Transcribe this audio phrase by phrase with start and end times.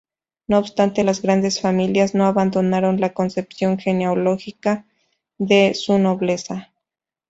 [0.47, 4.87] No obstante, las grandes familias no abandonaron la concepción genealógica
[5.37, 6.71] de su nobleza.